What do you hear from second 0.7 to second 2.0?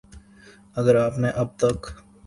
اگر آپ نے اب تک